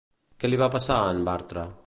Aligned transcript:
Què 0.43 0.49
li 0.51 0.59
va 0.61 0.69
passar 0.77 0.97
a 1.03 1.13
en 1.17 1.23
Bartra? 1.29 1.69